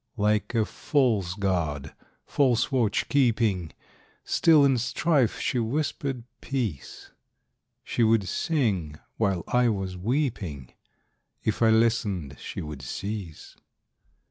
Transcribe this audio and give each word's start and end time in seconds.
Like 0.17 0.55
a 0.55 0.65
false 0.65 1.35
guard, 1.35 1.93
false 2.25 2.71
watch 2.71 3.07
keeping, 3.07 3.71
Still, 4.23 4.65
in 4.65 4.79
strife, 4.79 5.39
she 5.39 5.59
whispered 5.59 6.23
peace; 6.41 7.11
She 7.83 8.01
would 8.01 8.27
sing 8.27 8.95
while 9.17 9.43
I 9.47 9.69
was 9.69 9.95
weeping; 9.97 10.73
If 11.43 11.61
I 11.61 11.69
listened, 11.69 12.37
she 12.39 12.61
would 12.63 12.81
cease. 12.81 13.55